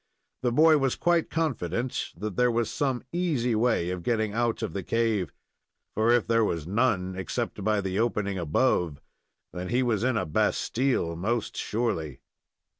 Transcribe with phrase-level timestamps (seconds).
[0.41, 4.73] The boy was quite confident that there was some easy way of getting out of
[4.73, 5.31] the cave;
[5.93, 8.99] for if there was none, except by the opening above,
[9.53, 12.19] then he was in a Bastile, most surely.